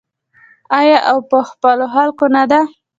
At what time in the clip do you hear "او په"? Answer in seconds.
1.09-1.39